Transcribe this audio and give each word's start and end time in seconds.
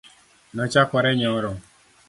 Nochakore 0.55 1.11
nyoro. 1.19 1.51